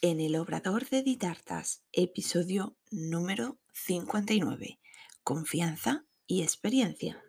[0.00, 4.80] en el Obrador de Ditartas, episodio número 59,
[5.22, 7.22] Confianza y experiencia.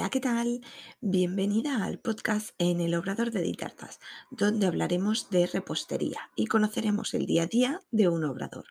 [0.00, 0.62] Hola, ¿qué tal?
[1.02, 4.00] Bienvenida al podcast en el Obrador de Ditartas,
[4.30, 8.64] donde hablaremos de repostería y conoceremos el día a día de un obrador.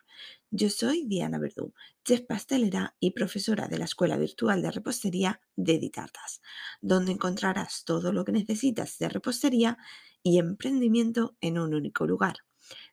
[0.50, 1.72] Yo soy Diana Verdú,
[2.04, 6.42] chef pastelera y profesora de la Escuela Virtual de Repostería de Ditartas,
[6.80, 9.78] donde encontrarás todo lo que necesitas de repostería
[10.24, 12.38] y emprendimiento en un único lugar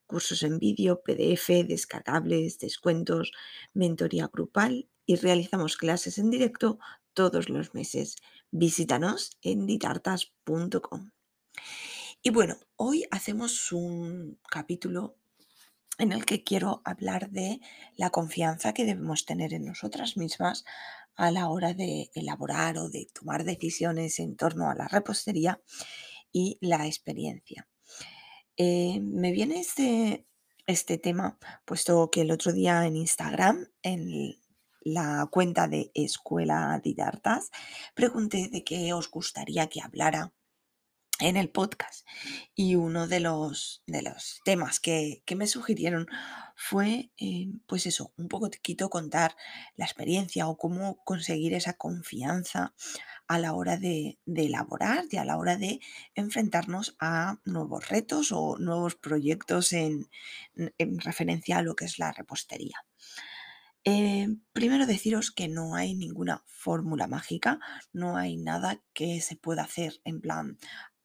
[0.05, 3.33] cursos en vídeo, PDF, descargables, descuentos,
[3.73, 6.79] mentoría grupal y realizamos clases en directo
[7.17, 8.17] todos los meses.
[8.51, 11.09] Visítanos en ditartas.com.
[12.21, 15.17] Y bueno, hoy hacemos un capítulo
[15.97, 17.59] en el que quiero hablar de
[17.95, 20.63] la confianza que debemos tener en nosotras mismas
[21.15, 25.59] a la hora de elaborar o de tomar decisiones en torno a la repostería
[26.31, 27.67] y la experiencia.
[28.57, 30.27] Eh, me viene este,
[30.67, 34.37] este tema, puesto que el otro día en Instagram, en
[34.87, 37.51] la cuenta de Escuela Didartas,
[37.93, 40.33] pregunté de qué os gustaría que hablara
[41.19, 42.07] en el podcast.
[42.55, 46.07] Y uno de los, de los temas que, me sugirieron
[46.55, 49.35] fue, eh, pues eso, un poquito contar
[49.75, 52.73] la experiencia o cómo conseguir esa confianza
[53.27, 55.81] a la hora de, elaborar y a la hora de
[56.15, 60.09] enfrentarnos a nuevos retos o nuevos proyectos en,
[60.55, 62.85] en referencia a lo que es la repostería.
[63.83, 67.59] Eh, primero deciros que no hay ninguna fórmula mágica,
[67.93, 70.57] no hay nada que se pueda hacer en plan,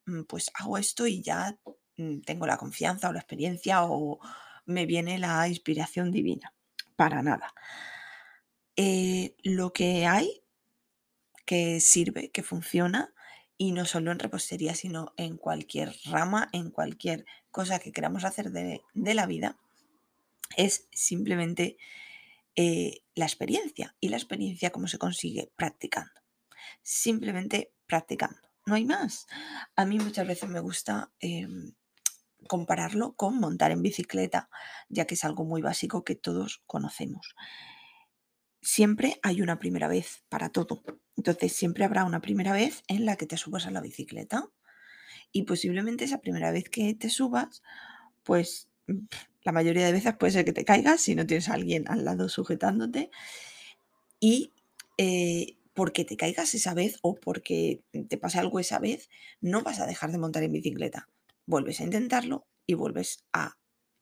[0.05, 1.57] mm, pues hago esto y ya
[1.97, 4.19] mm, tengo la confianza o la experiencia o
[4.65, 6.53] me viene la inspiración divina.
[6.95, 7.53] Para nada.
[8.75, 10.43] Eh, lo que hay
[11.45, 13.13] que sirve, que funciona,
[13.57, 18.51] y no solo en repostería, sino en cualquier rama, en cualquier cosa que queramos hacer
[18.51, 19.57] de, de la vida,
[20.57, 21.77] es simplemente
[22.55, 23.95] eh, la experiencia.
[23.99, 25.51] ¿Y la experiencia cómo se consigue?
[25.55, 26.21] Practicando.
[26.81, 28.39] Simplemente practicando.
[28.65, 29.27] No hay más.
[29.75, 31.73] A mí muchas veces me gusta em,
[32.47, 34.49] compararlo con montar en bicicleta,
[34.89, 37.35] ya que es algo muy básico que todos conocemos.
[38.61, 40.83] Siempre hay una primera vez para todo.
[41.17, 44.49] Entonces siempre habrá una primera vez en la que te subas a la bicicleta.
[45.31, 47.61] Y posiblemente esa primera vez que te subas,
[48.23, 48.69] pues
[49.43, 52.05] la mayoría de veces puede ser que te caigas si no tienes a alguien al
[52.05, 53.11] lado sujetándote.
[54.19, 54.53] Y
[54.97, 59.09] eh, porque te caigas esa vez o porque te pase algo esa vez,
[59.41, 61.09] no vas a dejar de montar en bicicleta.
[61.45, 63.57] Vuelves a intentarlo y vuelves a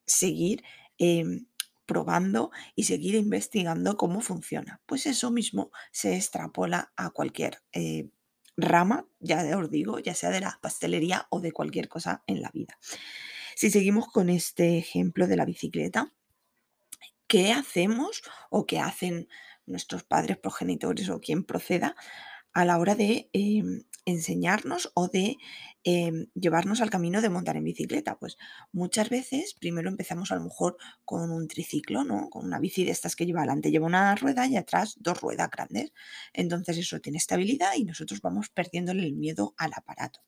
[0.06, 0.62] seguir
[0.98, 1.46] em,
[1.86, 4.80] probando y seguir investigando cómo funciona.
[4.86, 8.10] Pues eso mismo se extrapola a cualquier eh,
[8.56, 12.50] rama, ya os digo, ya sea de la pastelería o de cualquier cosa en la
[12.52, 12.78] vida.
[13.54, 16.12] Si seguimos con este ejemplo de la bicicleta,
[17.26, 19.28] ¿qué hacemos o qué hacen
[19.66, 21.96] nuestros padres, progenitores o quien proceda
[22.52, 25.36] a la hora de em, enseñarnos o de
[25.84, 28.18] em, llevarnos al camino de montar en bicicleta.
[28.18, 28.36] Pues
[28.72, 32.28] muchas veces primero empezamos a lo mejor con un triciclo, ¿no?
[32.30, 35.50] Con una bici de estas que lleva adelante, lleva una rueda y atrás dos ruedas
[35.50, 35.92] grandes.
[36.32, 40.20] Entonces eso tiene estabilidad y nosotros vamos perdiéndole el miedo al aparato.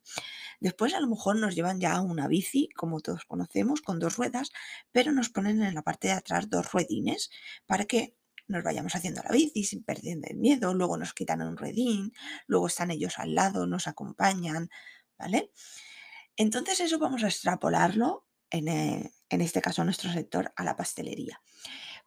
[0.61, 4.51] Después a lo mejor nos llevan ya una bici, como todos conocemos, con dos ruedas,
[4.93, 7.31] pero nos ponen en la parte de atrás dos ruedines
[7.67, 8.15] para que
[8.47, 12.13] nos vayamos haciendo la bici sin perder el miedo, luego nos quitan un ruedín,
[12.47, 14.71] luego están ellos al lado, nos acompañan,
[15.19, 15.51] ¿vale?
[16.37, 20.77] Entonces eso vamos a extrapolarlo, en, eh, en este caso a nuestro sector, a la
[20.77, 21.41] pastelería.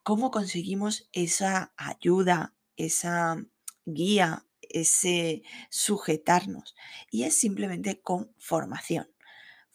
[0.03, 3.43] ¿Cómo conseguimos esa ayuda, esa
[3.85, 6.75] guía, ese sujetarnos?
[7.11, 9.09] Y es simplemente con formación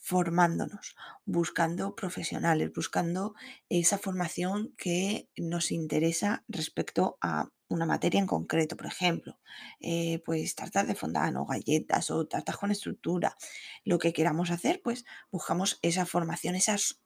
[0.03, 3.35] formándonos, buscando profesionales, buscando
[3.69, 9.39] esa formación que nos interesa respecto a una materia en concreto, por ejemplo,
[9.81, 13.37] eh, pues tartas de fondant o galletas o tartas con estructura,
[13.85, 17.01] lo que queramos hacer, pues buscamos esa formación, esas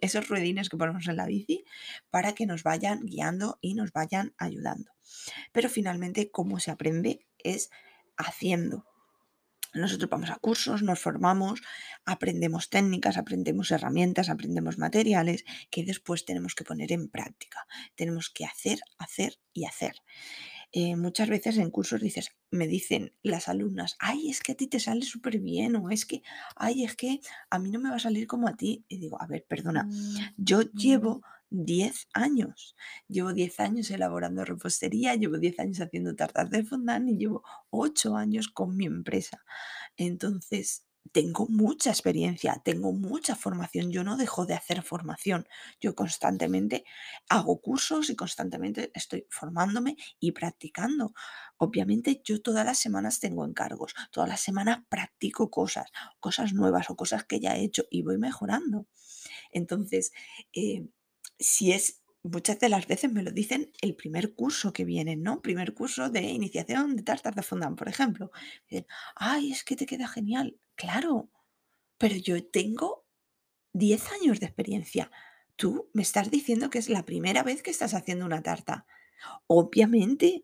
[0.00, 1.64] esos ruedines que ponemos en la bici
[2.10, 4.92] para que nos vayan guiando y nos vayan ayudando.
[5.52, 7.70] Pero finalmente, cómo se aprende es
[8.16, 8.86] haciendo,
[9.72, 11.60] nosotros vamos a cursos, nos formamos,
[12.04, 17.66] aprendemos técnicas, aprendemos herramientas, aprendemos materiales que después tenemos que poner en práctica.
[17.94, 19.96] Tenemos que hacer, hacer y hacer.
[20.72, 24.68] Eh, muchas veces en cursos dices, me dicen las alumnas, ay, es que a ti
[24.68, 26.22] te sale súper bien, o es que,
[26.56, 27.20] ay, es que
[27.50, 28.84] a mí no me va a salir como a ti.
[28.88, 29.88] Y digo, a ver, perdona,
[30.36, 32.76] yo llevo 10 años.
[33.08, 38.16] Llevo 10 años elaborando repostería, llevo 10 años haciendo tartas de fondant y llevo 8
[38.16, 39.44] años con mi empresa.
[39.96, 45.46] Entonces, tengo mucha experiencia, tengo mucha formación, yo no dejo de hacer formación,
[45.80, 46.84] yo constantemente
[47.28, 51.12] hago cursos y constantemente estoy formándome y practicando.
[51.56, 56.96] Obviamente yo todas las semanas tengo encargos, todas las semanas practico cosas, cosas nuevas o
[56.96, 58.86] cosas que ya he hecho y voy mejorando.
[59.52, 60.12] Entonces,
[60.52, 60.86] eh,
[61.38, 65.40] si es muchas de las veces me lo dicen el primer curso que viene, ¿no?
[65.42, 68.30] Primer curso de iniciación de tartas de fondant, por ejemplo.
[69.16, 70.58] Ay, es que te queda genial.
[70.80, 71.30] Claro,
[71.98, 73.04] pero yo tengo
[73.74, 75.10] 10 años de experiencia.
[75.56, 78.86] Tú me estás diciendo que es la primera vez que estás haciendo una tarta.
[79.46, 80.42] Obviamente,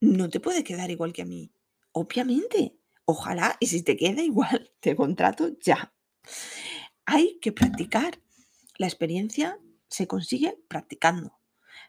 [0.00, 1.52] no te puede quedar igual que a mí.
[1.92, 2.76] Obviamente.
[3.04, 5.94] Ojalá, y si te queda igual, te contrato ya.
[7.04, 8.20] Hay que practicar.
[8.76, 11.38] La experiencia se consigue practicando,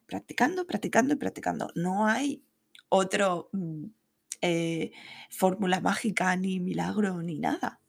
[0.06, 1.72] practicando, practicando y practicando.
[1.74, 2.46] No hay
[2.90, 3.86] otra mm,
[4.42, 4.92] eh,
[5.30, 7.82] fórmula mágica, ni milagro, ni nada.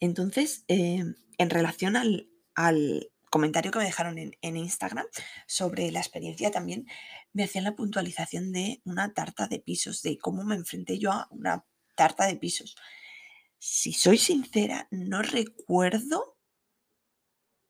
[0.00, 2.30] Entonces, em, en relación al,
[3.30, 5.06] comentario que me dejaron en, en, Instagram
[5.46, 6.86] sobre la experiencia, también
[7.32, 11.28] me hacían la puntualización de una tarta de pisos, de cómo me enfrenté yo a
[11.30, 12.74] una tarta de pisos.
[13.58, 16.38] Si soy sincera, no recuerdo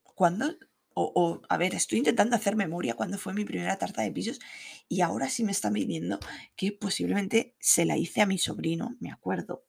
[0.03, 0.55] cuándo
[1.00, 4.41] o, a ver, estoy intentando hacer memoria cuando fue mi primera tarta de pisos
[4.89, 6.19] y ahora sí me están viniendo
[6.56, 9.65] que posiblemente se la hice a mi sobrino, me acuerdo.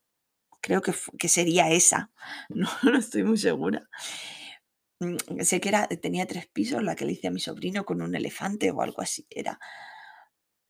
[0.62, 2.12] Creo que, que sería esa,
[2.50, 3.90] no, no estoy muy segura.
[5.02, 8.02] Mm, sé que era, tenía tres pisos, la que le hice a mi sobrino con
[8.02, 9.60] un elefante o algo así era.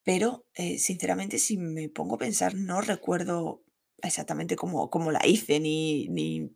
[0.04, 3.64] Pero, eh, sinceramente, si me pongo a pensar, no recuerdo
[4.02, 6.56] exactamente cómo, cómo la hice, ni, ni,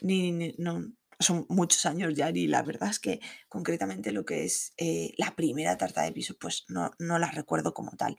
[0.00, 4.74] ni, no, son muchos años ya y la verdad es que concretamente lo que es
[4.76, 8.16] eh, la primera tarta de piso pues no, no la recuerdo como tal.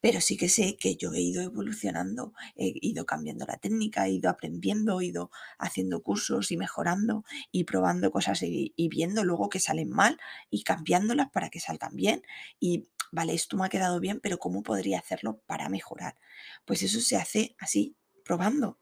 [0.00, 4.12] Pero sí que sé que yo he ido evolucionando, he ido cambiando la técnica, he
[4.12, 9.48] ido aprendiendo, he ido haciendo cursos y mejorando y probando cosas y, y viendo luego
[9.48, 10.18] que salen mal
[10.50, 12.22] y cambiándolas para que salgan bien.
[12.60, 16.18] Y vale, esto me ha quedado bien, pero ¿cómo podría hacerlo para mejorar?
[16.66, 18.78] Pues eso se hace así, probando.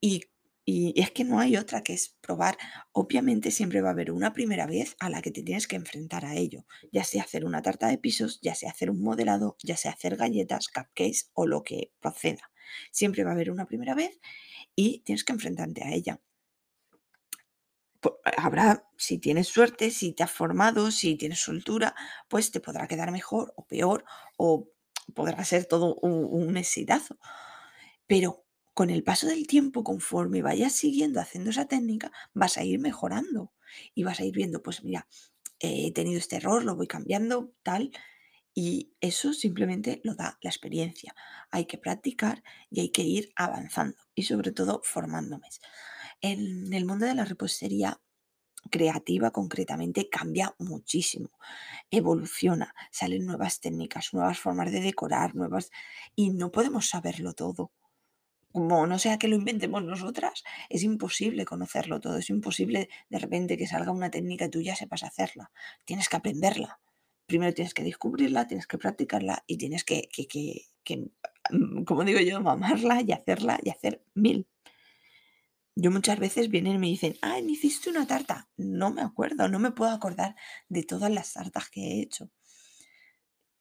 [0.00, 0.24] Y
[0.70, 2.58] y es que no hay otra que es probar.
[2.92, 6.26] Obviamente siempre va a haber una primera vez a la que te tienes que enfrentar
[6.26, 9.78] a ello, ya sea hacer una tarta de pisos, ya sea hacer un modelado, ya
[9.78, 12.52] sea hacer galletas, cupcakes o lo que proceda.
[12.90, 14.20] Siempre va a haber una primera vez
[14.76, 16.20] y tienes que enfrentarte a ella.
[18.36, 21.94] Habrá, si tienes suerte, si te has formado, si tienes soltura,
[22.28, 24.04] pues te podrá quedar mejor o peor
[24.36, 24.68] o
[25.14, 27.18] podrá ser todo un, un exitazo.
[28.06, 28.44] Pero
[28.78, 33.52] con el paso del tiempo, conforme vayas siguiendo haciendo esa técnica, vas a ir mejorando
[33.92, 35.08] y vas a ir viendo, pues mira,
[35.58, 37.90] he tenido este error, lo voy cambiando, tal.
[38.54, 41.12] Y eso simplemente lo da la experiencia.
[41.50, 45.48] Hay que practicar y hay que ir avanzando y sobre todo formándome.
[46.20, 48.00] En el mundo de la repostería
[48.70, 51.30] creativa concretamente cambia muchísimo,
[51.90, 55.72] evoluciona, salen nuevas técnicas, nuevas formas de decorar, nuevas...
[56.14, 57.72] y no podemos saberlo todo
[58.52, 63.56] como no sea que lo inventemos nosotras, es imposible conocerlo todo, es imposible de repente
[63.56, 65.50] que salga una técnica tuya sepas hacerla.
[65.84, 66.80] Tienes que aprenderla.
[67.26, 71.10] Primero tienes que descubrirla, tienes que practicarla y tienes que, que, que, que
[71.50, 74.46] mm, como digo yo, mamarla y hacerla y hacer mil.
[75.80, 78.48] Yo muchas veces vienen y me dicen, ay, me hiciste una tarta.
[78.56, 80.34] No me acuerdo, no me puedo acordar
[80.68, 82.30] de todas las tartas que he hecho.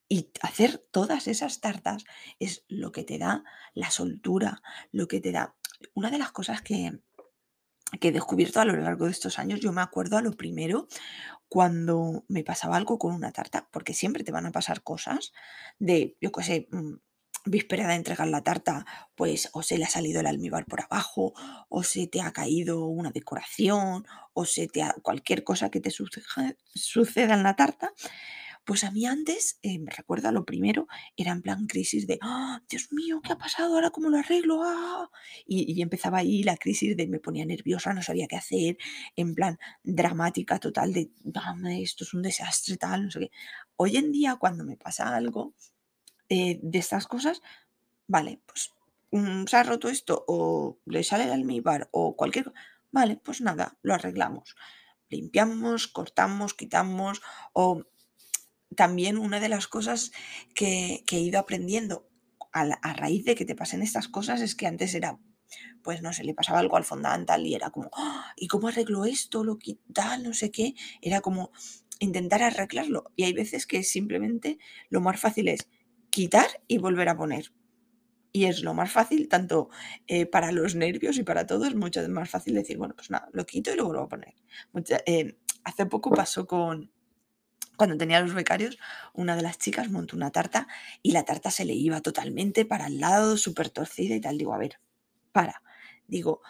[0.09, 2.05] Y hacer todas esas tartas
[2.39, 4.61] es lo que te da la soltura,
[4.91, 5.55] lo que te da...
[5.93, 7.01] Una de las cosas que,
[7.99, 10.87] que he descubierto a lo largo de estos años, yo me acuerdo a lo primero
[11.49, 15.33] cuando me pasaba algo con una tarta, porque siempre te van a pasar cosas
[15.79, 16.95] de, yo qué sé, mm,
[17.45, 18.85] víspera de entregar la tarta,
[19.15, 21.33] pues o se le ha salido el almíbar por abajo,
[21.69, 25.91] o se te ha caído una decoración, o se te ha, cualquier cosa que te
[25.91, 27.93] suceda en la tarta,
[28.67, 32.61] pues a mí antes, eh, me recuerda lo primero, era en plan crisis de, ¡Ah,
[32.69, 33.73] Dios mío, ¿qué ha pasado?
[33.75, 34.61] ¿Ahora cómo lo arreglo?
[34.61, 35.09] ¡Ah!
[35.45, 38.77] Y, empezaba ahí la crisis de me ponía nerviosa, no sabía qué hacer,
[39.15, 43.31] en plan dramática total de, dame, esto es un desastre, tal, no sé qué.
[43.77, 45.53] Hoy en día, cuando me pasa algo
[46.27, 47.41] eh, de estas cosas,
[48.05, 48.73] vale, pues
[49.11, 52.59] mm, se ha roto esto o le sale el almíbar o cualquier cosa,
[52.91, 54.57] vale, pues nada, lo arreglamos.
[55.07, 57.21] Limpiamos, cortamos, quitamos
[57.53, 57.85] o
[58.77, 60.11] también una de las cosas
[60.55, 62.07] que, he ido aprendiendo
[62.53, 65.19] a, raíz de que te pasen estas cosas es que antes era
[65.83, 68.33] pues no sé, le pasaba algo al fondant tal y era como, ¡Ah!
[68.35, 69.43] ¿y cómo arreglo esto?
[69.43, 69.57] Lo
[69.93, 70.73] tal, no sé qué.
[71.01, 71.51] Era como
[71.99, 73.05] intentar arreglarlo.
[73.15, 75.69] Y hay veces que simplemente lo más fácil es
[76.09, 77.53] quitar y volver a poner.
[78.33, 79.69] Y es lo más fácil, tanto
[80.07, 83.45] eh, para los nervios y para todos, mucho más fácil decir, bueno, pues nada, lo
[83.45, 84.35] quito y lo vuelvo a poner.
[85.05, 86.91] Eh, hace poco pasó con,
[87.77, 88.77] cuando tenía los becarios,
[89.13, 90.67] una de las chicas montó una tarta
[91.01, 94.37] y la tarta se le iba totalmente para el lado, súper torcida y tal.
[94.37, 94.79] Digo, a ver,
[95.31, 95.61] para.
[96.07, 96.41] Digo,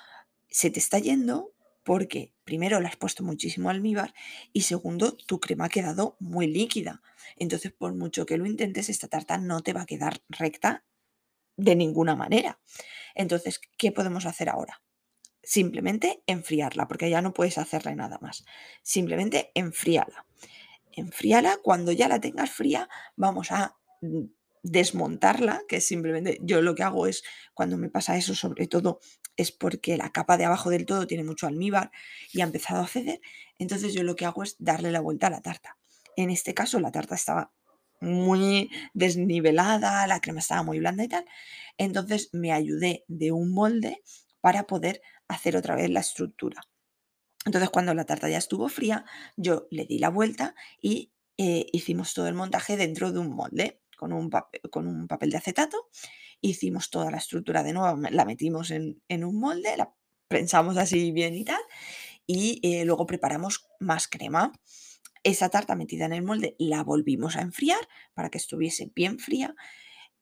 [0.49, 1.53] se te está yendo
[1.83, 4.13] porque primero le has puesto muchísimo almíbar
[4.53, 7.01] y segundo, tu crema ha quedado muy líquida.
[7.35, 10.83] Entonces, por mucho que lo intentes, esta tarta no te va a quedar recta
[11.57, 12.59] de ninguna manera.
[13.15, 14.81] Entonces, ¿qué podemos hacer ahora?
[15.43, 18.45] Simplemente enfriarla, porque ya no puedes hacerle nada más.
[18.83, 20.26] Simplemente enfríala
[20.99, 21.57] enfríala.
[21.63, 24.25] Cuando ya la tengas fría, vamos a mm,
[24.63, 27.23] desmontarla, que simplemente yo lo que hago es,
[27.53, 28.99] cuando me pasa eso, sobre todo,
[29.37, 31.91] es porque la capa de abajo del todo tiene mucho almíbar
[32.33, 33.21] y ha empezado a ceder.
[33.59, 35.77] Entonces yo lo que hago es darle la vuelta a la tarta.
[36.15, 37.53] En este caso la tarta estaba
[38.01, 41.25] muy desnivelada, la crema estaba muy blanda y tal.
[41.77, 44.03] Entonces me ayudé de un molde
[44.41, 46.61] para poder hacer otra vez la estructura.
[47.47, 49.05] Entonces, cuando la tarta ya estuvo fría,
[49.37, 53.81] yo le di la vuelta y eh, hicimos todo el montaje dentro de un molde
[53.95, 55.87] con un, papel, de acetato.
[56.41, 59.93] Hicimos toda la estructura de nuevo, la metimos en, un molde, la
[60.27, 61.61] prensamos así bien y tal,
[62.27, 64.51] y eh, luego preparamos más crema.
[65.23, 67.79] Esa tarta metida en el molde la volvimos a enfriar
[68.13, 69.55] para que estuviese bien fría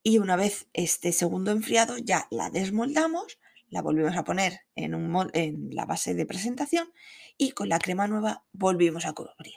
[0.04, 5.30] y una vez este segundo enfriado ya la desmoldamos la volvimos a poner en, un,
[5.34, 6.92] en la base de presentación
[7.38, 9.56] y con la crema nueva volvimos a cubrir.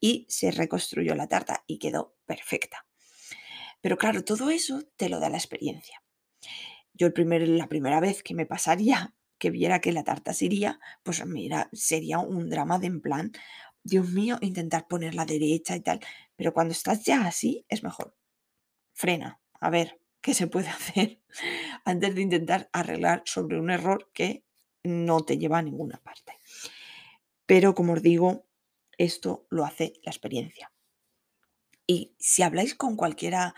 [0.00, 2.86] Y se reconstruyó la tarta y quedó perfecta.
[3.80, 6.02] Pero claro, todo eso te lo da la experiencia.
[6.94, 10.44] Yo el primer, la primera vez que me pasaría que viera que la tarta se
[10.44, 13.32] iría, pues mira, sería un drama de en plan,
[13.82, 15.98] Dios mío, intentar ponerla derecha y tal.
[16.36, 18.14] Pero cuando estás ya así, es mejor.
[18.92, 21.22] Frena, a ver, ¿qué se puede hacer?
[21.84, 24.44] antes de intentar arreglar sobre un error que
[24.84, 26.38] no te lleva a ninguna parte.
[27.46, 28.46] Pero como os digo,
[28.98, 30.72] esto lo hace la experiencia.
[31.86, 33.54] Y si habláis con cualquiera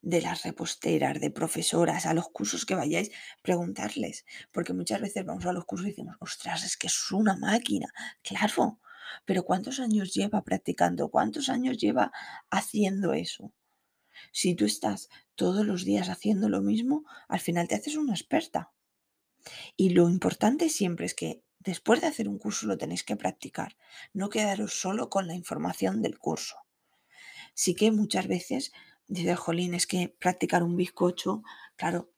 [0.00, 3.10] de las reposteras, de profesoras, a los cursos que vayáis,
[3.42, 7.36] preguntarles, porque muchas veces vamos a los cursos y decimos, ostras, es que es una
[7.36, 7.88] máquina,
[8.22, 8.80] claro,
[9.24, 11.08] pero ¿cuántos años lleva practicando?
[11.08, 12.12] ¿Cuántos años lleva
[12.50, 13.52] haciendo eso?
[14.32, 18.72] Si tú estás todos los días haciendo lo mismo, al final te haces una experta.
[19.76, 23.76] Y lo importante siempre es que después de hacer un curso lo tenéis que practicar,
[24.12, 26.56] no quedaros solo con la información del curso.
[27.54, 28.72] Sí que muchas veces
[29.08, 31.42] dice Jolín, es que practicar un bizcocho,
[31.76, 32.12] claro,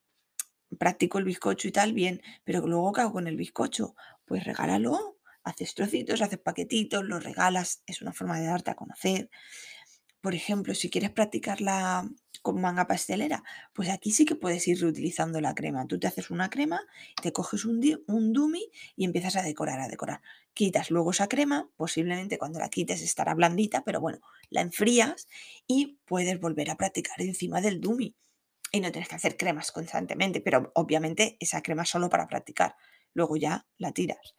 [0.78, 3.95] practico el bizcocho y tal, bien, pero luego ¿qué hago con el bizcocho?
[4.25, 9.30] Pues regálalo, haces trocitos, haces paquetitos, los regalas, es una forma de darte a conocer.
[10.21, 12.09] Por ejemplo, si quieres practicarla
[12.43, 15.87] con manga pastelera, pues aquí sí que puedes ir reutilizando la crema.
[15.87, 16.83] Tú te haces una crema,
[17.23, 20.21] te coges un, un dummy y empiezas a decorar, a decorar.
[20.55, 25.29] Quitas luego esa crema, posiblemente cuando la quites estará blandita, pero bueno, la enfrías
[25.67, 28.15] y puedes volver a practicar encima del dummy.
[28.73, 32.77] Y no tienes que hacer cremas constantemente, pero obviamente esa crema solo para practicar.
[33.15, 34.35] Luego ya la tiras.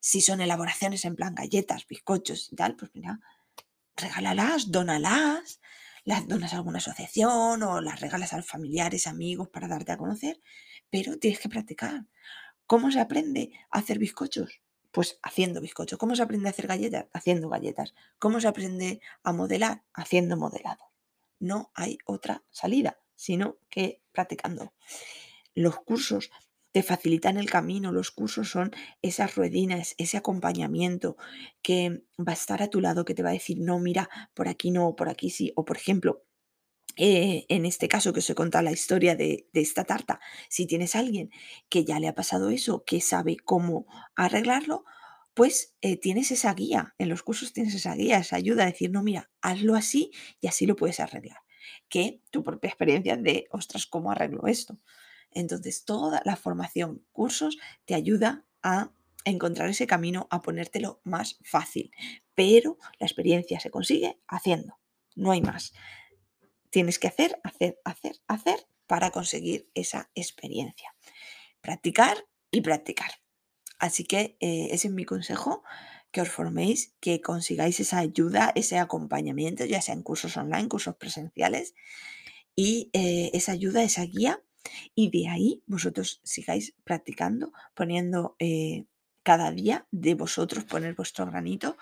[0.00, 3.20] Si son elaboraciones en plan galletas, bizcochos y tal, pues mira,
[3.96, 5.60] regálalas, dónalas,
[6.04, 10.40] las donas a alguna asociación o las regalas a familiares, amigos para darte a conocer,
[10.90, 12.06] pero tienes que practicar.
[12.66, 14.60] ¿Cómo se aprende a hacer bizcochos?
[14.92, 15.98] Pues haciendo bizcochos.
[15.98, 17.06] ¿Cómo se aprende a hacer galletas?
[17.12, 17.94] Haciendo galletas.
[18.18, 19.84] ¿Cómo se aprende a modelar?
[19.92, 20.90] Haciendo modelado.
[21.38, 24.72] No hay otra salida, sino que practicando.
[25.54, 26.30] Los cursos
[26.72, 28.70] te facilitan el camino, los cursos son
[29.02, 31.16] esas ruedinas, ese acompañamiento
[31.62, 34.48] que va a estar a tu lado, que te va a decir, no, mira, por
[34.48, 36.24] aquí no, por aquí sí, o por ejemplo,
[36.96, 40.94] eh, en este caso que os he contado la historia de, esta tarta, si tienes
[40.94, 41.30] alguien
[41.68, 44.84] que ya le ha pasado eso, que sabe cómo arreglarlo,
[45.34, 48.90] pues eh, tienes esa guía, en los cursos tienes esa guía, esa ayuda a decir,
[48.90, 50.10] no, mira, hazlo así
[50.40, 51.38] y así lo puedes arreglar.
[51.88, 54.78] Que tu propia experiencia de, ostras, ¿cómo arreglo esto?
[55.32, 58.92] Entonces, toda la formación, cursos, te ayuda a
[59.24, 61.90] encontrar ese camino, a ponértelo más fácil.
[62.34, 64.78] Pero la experiencia se consigue haciendo,
[65.14, 65.72] no hay más.
[66.70, 70.94] Tienes que hacer, hacer, hacer, hacer para conseguir esa experiencia.
[71.60, 73.10] Practicar y practicar.
[73.78, 75.62] Así que eh, ese es mi consejo,
[76.10, 80.96] que os forméis, que consigáis esa ayuda, ese acompañamiento, ya sea en cursos online, cursos
[80.96, 81.74] presenciales,
[82.56, 84.42] y eh, esa ayuda, esa guía
[84.94, 88.84] Y de ahí vosotros sigáis practicando, poniendo eh,
[89.22, 91.76] cada día de vosotros poner vuestro granito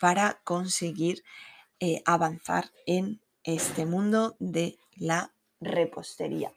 [0.00, 1.22] para conseguir
[1.80, 6.52] eh, avanzar en este mundo de la repostería.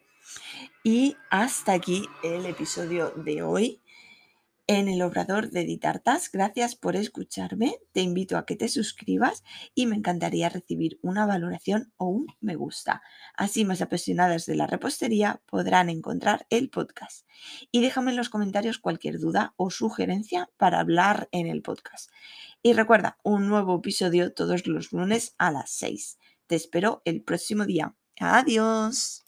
[0.84, 3.82] Y hasta aquí el episodio de hoy
[4.68, 6.30] en el Obrador de Ditartas.
[6.30, 7.78] Gracias por escucharme.
[7.92, 9.42] Te invito a que te suscribas
[9.74, 13.02] y me encantaría recibir una valoración o un me gusta.
[13.34, 17.26] Así más apasionadas de la repostería podrán encontrar el podcast.
[17.72, 22.10] Y déjame en los comentarios cualquier duda o sugerencia para hablar en el podcast.
[22.62, 26.18] Y recuerda, un nuevo episodio todos los lunes a las 6.
[26.46, 27.94] Te espero el próximo día.
[28.20, 29.24] Adiós.